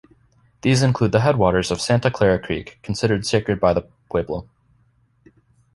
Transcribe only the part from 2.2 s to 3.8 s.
Creek, considered sacred by